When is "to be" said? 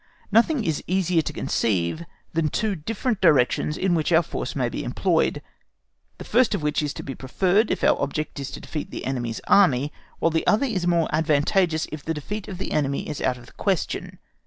6.95-7.13